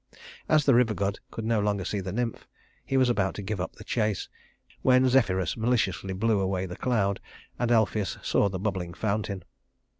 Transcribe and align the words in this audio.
As 0.49 0.65
the 0.65 0.73
river 0.73 0.95
god 0.95 1.19
could 1.29 1.45
no 1.45 1.59
longer 1.59 1.85
see 1.85 1.99
the 1.99 2.11
nymph, 2.11 2.47
he 2.83 2.97
was 2.97 3.07
about 3.07 3.35
to 3.35 3.43
give 3.43 3.61
up 3.61 3.73
the 3.75 3.83
chase, 3.83 4.29
when 4.81 5.07
Zephyrus 5.07 5.55
maliciously 5.55 6.15
blew 6.15 6.39
away 6.39 6.65
the 6.65 6.75
cloud, 6.75 7.19
and 7.59 7.69
Alpheus 7.71 8.17
saw 8.23 8.49
the 8.49 8.57
bubbling 8.57 8.95
fountain. 8.95 9.43